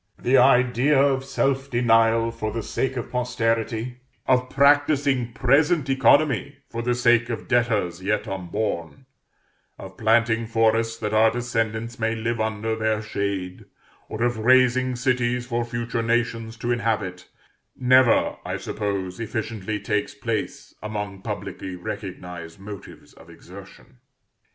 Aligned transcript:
The 0.17 0.35
idea 0.37 0.99
of 0.99 1.23
self 1.23 1.69
denial 1.69 2.31
for 2.31 2.51
the 2.51 2.63
sake 2.63 2.97
of 2.97 3.11
posterity, 3.11 3.97
of 4.25 4.49
practising 4.49 5.31
present 5.31 5.91
economy 5.91 6.57
for 6.71 6.81
the 6.81 6.95
sake 6.95 7.29
of 7.29 7.47
debtors 7.47 8.01
yet 8.01 8.27
unborn, 8.27 9.05
of 9.77 9.97
planting 9.97 10.47
forests 10.47 10.97
that 10.97 11.13
our 11.13 11.29
descendants 11.29 11.99
may 11.99 12.15
live 12.15 12.41
under 12.41 12.75
their 12.75 13.03
shade, 13.03 13.65
or 14.09 14.23
of 14.23 14.39
raising 14.39 14.95
cities 14.95 15.45
for 15.45 15.63
future 15.63 16.01
nations 16.01 16.57
to 16.57 16.71
inhabit, 16.71 17.27
never, 17.77 18.37
I 18.43 18.57
suppose, 18.57 19.19
efficiently 19.19 19.79
takes 19.79 20.15
place 20.15 20.73
among 20.81 21.21
publicly 21.21 21.75
recognised 21.75 22.57
motives 22.59 23.13
of 23.13 23.29
exertion. 23.29 23.99